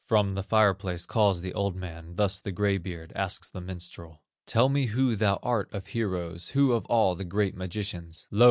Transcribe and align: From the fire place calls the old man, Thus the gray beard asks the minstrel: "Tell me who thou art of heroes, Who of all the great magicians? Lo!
From 0.07 0.33
the 0.33 0.41
fire 0.41 0.73
place 0.73 1.05
calls 1.05 1.41
the 1.41 1.53
old 1.53 1.75
man, 1.75 2.15
Thus 2.15 2.41
the 2.41 2.51
gray 2.51 2.79
beard 2.79 3.13
asks 3.15 3.47
the 3.49 3.61
minstrel: 3.61 4.23
"Tell 4.47 4.67
me 4.67 4.87
who 4.87 5.15
thou 5.15 5.37
art 5.43 5.71
of 5.75 5.85
heroes, 5.85 6.49
Who 6.49 6.71
of 6.73 6.87
all 6.87 7.13
the 7.13 7.23
great 7.23 7.55
magicians? 7.55 8.27
Lo! 8.31 8.39